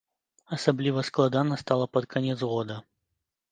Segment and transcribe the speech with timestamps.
[0.55, 2.83] Асабліва складана стала пад канец года.